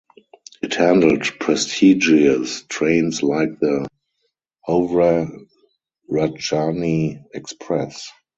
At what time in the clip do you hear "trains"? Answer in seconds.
2.63-3.21